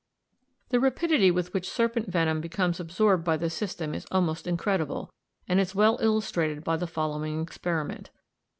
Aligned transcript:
The 0.69 0.79
rapidity 0.79 1.29
with 1.29 1.53
which 1.53 1.69
serpent 1.69 2.07
venom 2.07 2.41
becomes 2.41 2.79
absorbed 2.79 3.23
by 3.23 3.37
the 3.37 3.51
system 3.51 3.93
is 3.93 4.07
almost 4.09 4.47
incredible, 4.47 5.13
and 5.47 5.59
is 5.59 5.75
well 5.75 5.99
illustrated 6.01 6.63
by 6.63 6.77
the 6.77 6.87
following 6.87 7.39
experiment. 7.39 8.09